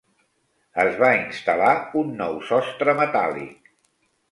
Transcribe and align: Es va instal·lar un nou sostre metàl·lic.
Es 0.83 0.97
va 1.03 1.09
instal·lar 1.17 1.75
un 2.03 2.11
nou 2.23 2.41
sostre 2.49 2.99
metàl·lic. 3.03 3.73